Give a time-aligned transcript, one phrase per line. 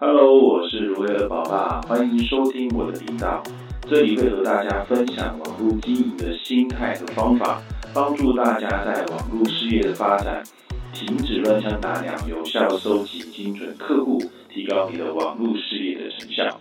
[0.00, 3.42] Hello，我是如威尔宝爸，欢迎收听我的频道。
[3.80, 7.60] 这里会和大家分享网络经营的心态和方法，
[7.92, 10.40] 帮助大家在网络事业的发展，
[10.92, 16.56] 停止乱枪打鸟，有效收集精准客户，提高你的网络事业的成效。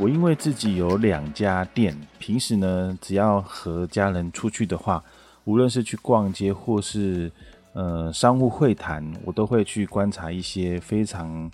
[0.00, 5.04] 我因为自己有两家店，平时呢，只要和家人出去的话，
[5.44, 7.30] 无论是去逛街或是
[7.72, 11.50] 呃商务会谈，我都会去观察一些非常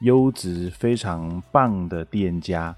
[0.00, 2.74] 优质、非常棒的店家。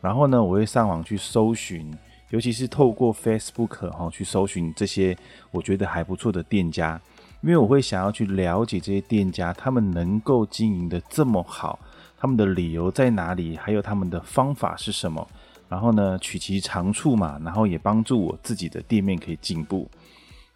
[0.00, 1.92] 然后呢，我会上网去搜寻，
[2.30, 5.16] 尤其是透过 Facebook 哈去搜寻这些
[5.50, 7.00] 我觉得还不错的店家，
[7.40, 11.78] 因为我会想要去了解这些店家，他们能够经营的这么好。
[12.20, 13.56] 他们的理由在哪里？
[13.56, 15.24] 还有他们的方法是什么？
[15.68, 19.88] 然后呢，取其长处嘛，然后也帮助我自己的店面可以进步。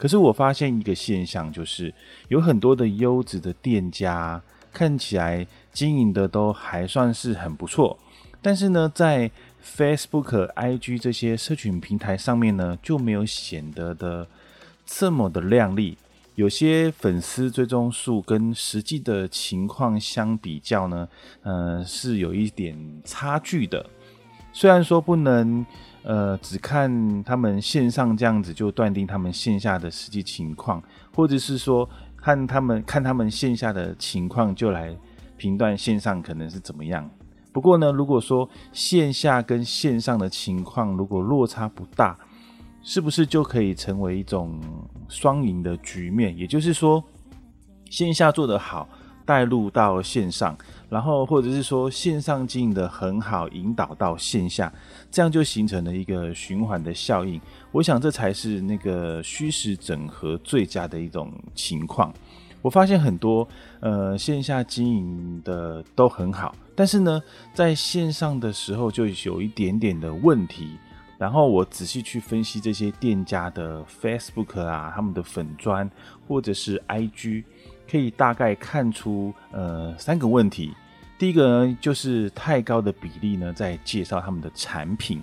[0.03, 1.95] 可是我发现一个现象，就是
[2.27, 7.97] 有很多的优质的店家看起来经营的都还算是很不错，
[8.43, 9.31] 但是呢，在
[9.65, 14.27] Facebook、IG 这些社群平台上面呢，就没有显得的
[14.85, 15.97] 这么的亮丽。
[16.35, 21.09] 有些粉丝追踪数跟实际的情况相比较呢，
[21.45, 23.89] 呃，是有一点差距的。
[24.53, 25.65] 虽然说不能，
[26.03, 30.83] 呃，只看他们线上这样子就断定他们线下的实际情况，
[31.15, 34.97] 或者是说看他们看他们线下的情况就来
[35.37, 37.09] 评断线上可能是怎么样。
[37.53, 42.17] 不过呢，如果说线下跟线上的情况如果落差不大，
[42.83, 44.61] 是不是就可以成为一种
[45.09, 46.37] 双赢的局面？
[46.37, 47.03] 也就是说，
[47.91, 48.89] 线下做得好，
[49.25, 50.57] 带入到线上，
[50.89, 54.73] 然后或者是说线上经营的很好，引导到线下，
[55.11, 57.41] 这样就形成了一个循环的效应。
[57.71, 62.13] 我想这才是那个虚实整合最佳的一种情况。
[62.61, 63.47] 我发现很多
[63.81, 67.21] 呃线下经营的都很好，但是呢，
[67.53, 70.77] 在线上的时候就有一点点的问题。
[71.19, 75.89] 然后我仔细去分析这些店家的 Facebook 啊，他们的粉砖
[76.27, 77.45] 或者是 IG，
[77.91, 80.73] 可以大概看出呃三个问题。
[81.19, 85.23] 第一个呢，就是太高的比例呢在介绍他们的产品。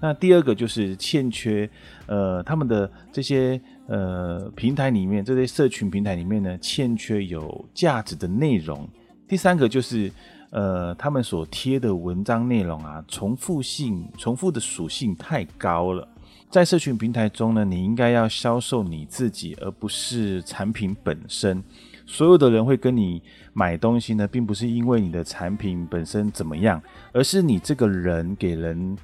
[0.00, 1.68] 那第二个就是欠缺
[2.06, 8.88] 呃他们的这些呃平台里面这些社群平台里面呢欠缺有价值的内容。
[9.26, 10.10] 第三个就是。
[10.50, 16.08] 呃，他们所贴的文章内容啊，重复性、重复的属性太高了。
[16.48, 21.62] 在社群平台中呢，你应该要销售你自己，而不是产品本身。
[22.06, 23.20] 所有的人会跟你
[23.52, 26.80] 买东西呢，并不是因为你的产品本身怎么样，
[27.12, 28.96] 而是你这个人给人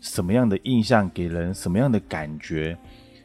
[0.00, 2.76] 什么样的印象，给人什么样的感觉。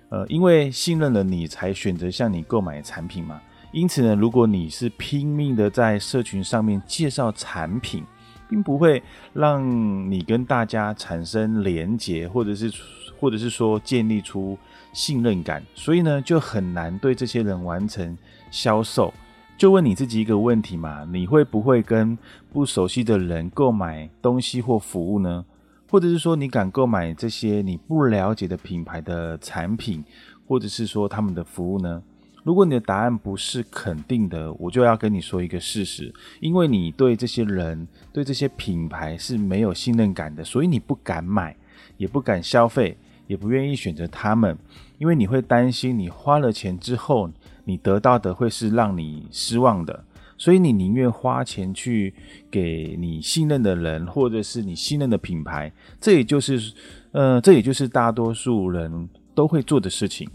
[0.10, 3.42] 呃，因为信任了你，才选择向你购买产品嘛。
[3.72, 8.04] 因此呢，如果你是拼命的在社群上面介绍产品，
[8.50, 12.70] 并不会让你跟大家产生连结，或者是
[13.18, 14.58] 或者是说建立出
[14.92, 18.18] 信任感，所以呢，就很难对这些人完成
[18.52, 19.14] 销售。
[19.62, 22.18] 就问你自己一个问题嘛：你会不会跟
[22.52, 25.46] 不熟悉的人购买东西或服务呢？
[25.88, 30.04] 或者是说，你敢购买这些你不了解的品牌的产品，
[30.48, 32.02] 或者是说他们的服务呢？
[32.44, 41.56] 如果你的答案不是肯定的，我就要跟你说一个事实，因为你对这些人、对这些品牌是没有信任感的，所以你不敢买，
[41.98, 42.98] 也不敢消费，
[43.28, 44.58] 也不愿意选择他们，
[45.02, 47.28] 因为你会担心你花了钱之后，
[47.66, 50.06] 你得到的会是让你失望的，
[50.38, 52.14] 所以你宁愿花钱去
[52.52, 56.72] 给你信任的人，或者是你信任的品牌，这也就是，
[57.14, 60.30] 呃，这也就是大多数人都会做的事情。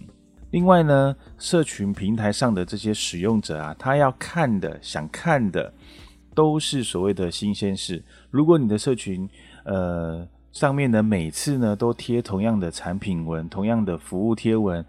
[0.50, 5.72] 另外呢，社群平台上的这些使用者啊，他要看的、想看的，
[6.34, 8.02] 都是所谓的新鲜事。
[8.32, 9.28] 如果你的社群，
[9.64, 10.26] 呃，
[10.56, 14.82] 上面呢每次呢都贴同样的产品文、同样的服务贴文、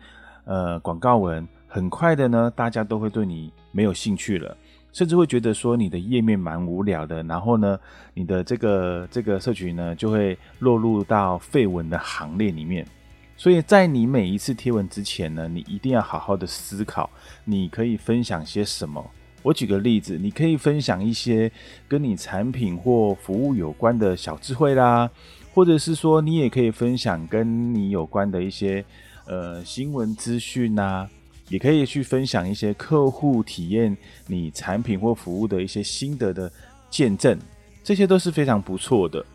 [0.45, 4.55] 呃广告文，很快的呢，大家都会对你没有兴趣了，
[4.93, 7.21] 甚至会觉得说你的页面蛮无聊的。
[7.23, 7.77] 然后呢，
[8.13, 12.87] 你的这个这个社群呢，就会落入到废文的行列里面。
[13.35, 17.09] 所以在你每一次贴文之前呢，你一定要好好的思考，
[17.43, 19.05] 你可以分享些什么。
[19.43, 21.51] 我举个例子，你可以分享一些
[21.89, 25.09] 跟你产品或服务有关的小智慧啦，
[25.57, 28.85] 或者是说你也可以分享跟你有关的一些
[29.25, 31.07] 呃新闻资讯呐，
[31.49, 36.51] 也可以去分享一些客户体验你产品或服务的一些心得的
[36.91, 37.35] 见证，
[37.83, 39.25] 这些都是非常不错的。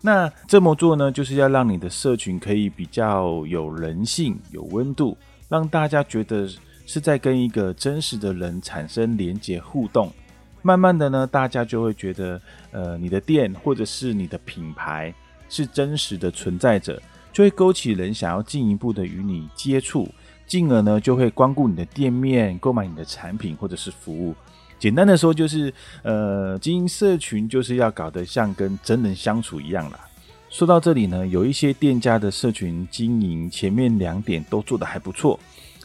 [0.00, 5.16] 那这么做呢，就是要让你的社群可以比较有人性、有温度，
[5.48, 6.48] 让大家觉得
[6.86, 10.12] 是在跟一个真实的人产生连接互动。
[10.60, 12.42] 慢慢的呢，大家就会觉得，
[12.72, 15.14] 呃，你的店或者是你的品牌
[15.48, 17.00] 是真实的存在着，
[17.32, 20.08] 就会勾起人想要进一步的与你接触，
[20.46, 24.34] 进而呢就会光顾你的店面，购买你的产品或者是服务。
[24.78, 25.72] 简单的说，就是
[26.02, 30.00] 呃，经营社群就是要搞得像跟真人相处一样啦。
[30.48, 35.38] 说到这里呢，有一些店家的社群经营前面两点都做得还不错，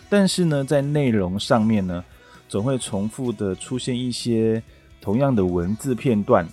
[0.09, 2.03] 但是呢，在内容上面呢。
[2.49, 4.61] 总会重复的出现一些
[5.01, 6.47] 同样的文字片段，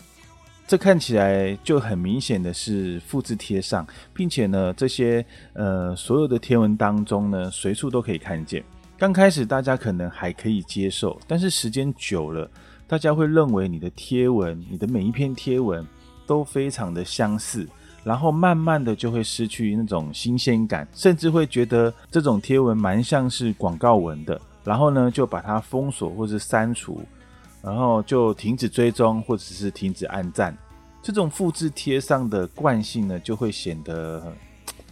[0.71, 3.85] 这看起来就很明显的是复制贴上，
[4.15, 8.63] 并且呢，这些呃所有的贴文当中呢，随处都可以看见。
[8.97, 12.49] 刚开始大家可能还可以接受，但是时间久了，
[12.87, 15.85] 大家会认为你的贴文，你的每一篇贴文
[16.25, 17.69] 都非常的相似，
[18.05, 24.41] 然后慢慢的就会失去那种新鲜感，甚至会觉得这种贴文蛮像是广告文的。
[24.63, 27.03] 然后呢，就把它封锁或是删除，
[27.63, 30.57] 然后就停止追踪或者是停止按赞。
[31.03, 34.33] 这种复制贴上的惯性呢，就会显得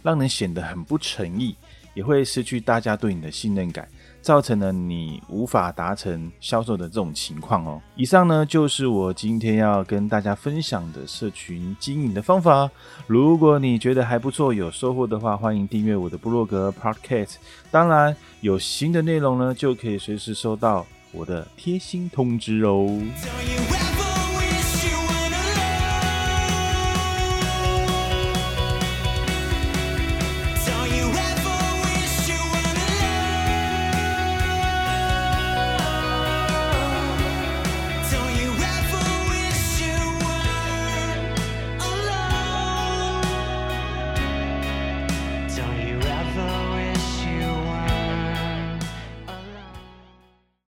[0.01, 1.55] 让人显得很不诚意，
[1.93, 3.87] 也会失去大家对你的信任感。
[4.21, 7.81] 造成了你无法达成销售的这种情况哦。
[7.95, 12.69] 以上呢就是我今天要跟大家分享的社群经营的方法。
[13.07, 17.35] 如果你觉得还不错，有收获的话，欢迎订阅我的部落格 Podcast。
[17.71, 22.87] 当然，有新的内容呢，就可以随时收到我的贴心通知哦。